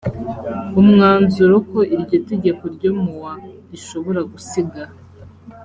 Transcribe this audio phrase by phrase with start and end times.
[0.79, 3.33] umwanzuro ko iryo tegeko ryo mu wa
[3.69, 4.83] rishobora gusiga